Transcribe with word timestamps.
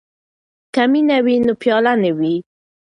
که 0.73 0.83
مینه 0.91 1.17
وي 1.25 1.35
نو 1.45 1.53
پیاله 1.61 1.93
نه 2.03 2.11
وي. 2.19 2.35